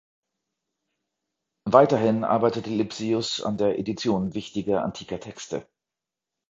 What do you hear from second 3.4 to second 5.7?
der Edition wichtiger antiker Texte.